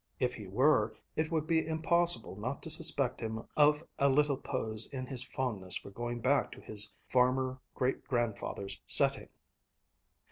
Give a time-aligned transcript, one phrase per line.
[0.19, 4.87] If he were, it would be impossible not to suspect him of a little pose
[4.91, 9.29] in his fondness for going back to his farmer great grandfather's setting."